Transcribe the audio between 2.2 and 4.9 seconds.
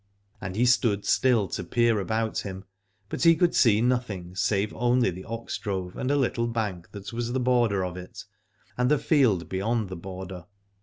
him, but he could see nothing save